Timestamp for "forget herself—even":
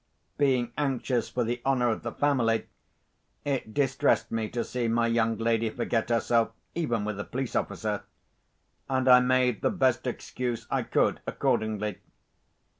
5.69-7.05